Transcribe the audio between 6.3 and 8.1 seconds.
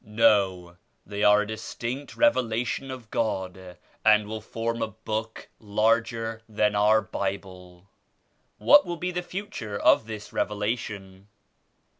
than our Bible."